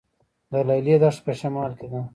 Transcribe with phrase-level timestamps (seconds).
[0.51, 2.01] د لیلی دښته په شمال کې ده